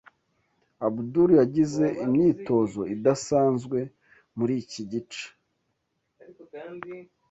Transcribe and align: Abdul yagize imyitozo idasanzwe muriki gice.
Abdul 0.87 1.29
yagize 1.41 1.85
imyitozo 2.05 2.81
idasanzwe 2.95 3.79
muriki 4.37 4.81
gice. 4.91 5.25